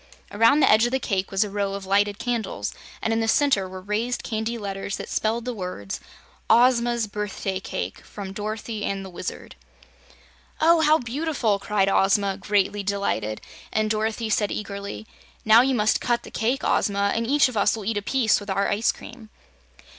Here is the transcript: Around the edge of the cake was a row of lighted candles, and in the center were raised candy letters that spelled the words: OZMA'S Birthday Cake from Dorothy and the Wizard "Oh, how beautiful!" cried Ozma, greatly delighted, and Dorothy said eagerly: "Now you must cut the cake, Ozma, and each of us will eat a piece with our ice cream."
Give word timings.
Around 0.31 0.61
the 0.61 0.71
edge 0.71 0.87
of 0.87 0.91
the 0.91 0.97
cake 0.99 1.29
was 1.29 1.43
a 1.43 1.49
row 1.51 1.75
of 1.75 1.85
lighted 1.85 2.17
candles, 2.17 2.73
and 3.03 3.13
in 3.13 3.19
the 3.19 3.27
center 3.27 3.69
were 3.69 3.83
raised 3.83 4.23
candy 4.23 4.57
letters 4.57 4.97
that 4.97 5.09
spelled 5.09 5.45
the 5.45 5.53
words: 5.53 5.99
OZMA'S 6.49 7.05
Birthday 7.05 7.59
Cake 7.59 7.99
from 8.03 8.33
Dorothy 8.33 8.83
and 8.83 9.05
the 9.05 9.11
Wizard 9.11 9.55
"Oh, 10.59 10.81
how 10.81 10.97
beautiful!" 10.97 11.59
cried 11.59 11.87
Ozma, 11.87 12.35
greatly 12.37 12.81
delighted, 12.81 13.41
and 13.71 13.91
Dorothy 13.91 14.31
said 14.31 14.51
eagerly: 14.51 15.05
"Now 15.45 15.61
you 15.61 15.75
must 15.75 16.01
cut 16.01 16.23
the 16.23 16.31
cake, 16.31 16.63
Ozma, 16.63 17.11
and 17.15 17.27
each 17.27 17.47
of 17.47 17.55
us 17.55 17.75
will 17.75 17.85
eat 17.85 17.97
a 17.97 18.01
piece 18.01 18.39
with 18.39 18.49
our 18.49 18.67
ice 18.69 18.91
cream." 18.91 19.29